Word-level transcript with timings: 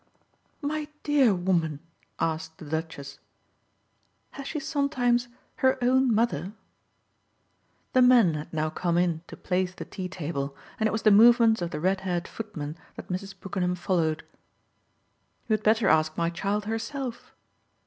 "My 0.63 0.87
dear 1.03 1.31
woman," 1.35 1.79
asked 2.19 2.57
the 2.57 2.65
Duchess, 2.65 3.19
"has 4.31 4.47
she 4.47 4.59
sometimes 4.59 5.27
her 5.57 5.77
own 5.79 6.11
mother?" 6.11 6.53
The 7.93 8.01
men 8.01 8.33
had 8.33 8.51
now 8.51 8.71
come 8.71 8.97
in 8.97 9.21
to 9.27 9.37
place 9.37 9.75
the 9.75 9.85
tea 9.85 10.09
table, 10.09 10.57
and 10.79 10.87
it 10.87 10.91
was 10.91 11.03
the 11.03 11.11
movements 11.11 11.61
of 11.61 11.69
the 11.69 11.79
red 11.79 12.01
haired 12.01 12.27
footman 12.27 12.79
that 12.95 13.09
Mrs. 13.09 13.39
Brookenham 13.39 13.75
followed. 13.75 14.23
"You 15.47 15.53
had 15.53 15.61
better 15.61 15.87
ask 15.87 16.17
my 16.17 16.31
child 16.31 16.65
herself." 16.65 17.35